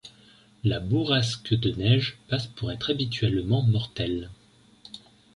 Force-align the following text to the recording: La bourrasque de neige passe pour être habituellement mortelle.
La 0.63 0.79
bourrasque 0.79 1.53
de 1.53 1.73
neige 1.73 2.17
passe 2.27 2.47
pour 2.47 2.71
être 2.71 2.89
habituellement 2.89 3.61
mortelle. 3.61 4.31